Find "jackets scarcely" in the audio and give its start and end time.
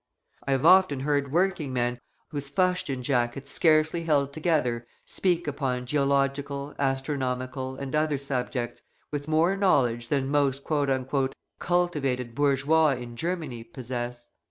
3.03-4.01